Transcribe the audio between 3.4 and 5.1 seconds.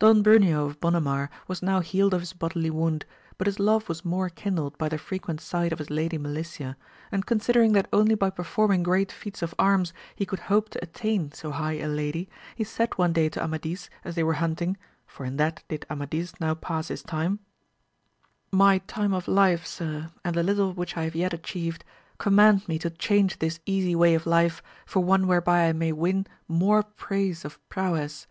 his love was more kindled by the